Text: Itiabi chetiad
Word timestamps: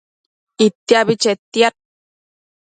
Itiabi 0.65 1.13
chetiad 1.21 1.75